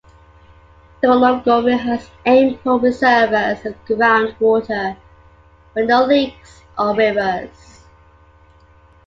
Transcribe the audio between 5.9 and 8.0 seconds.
lakes or rivers.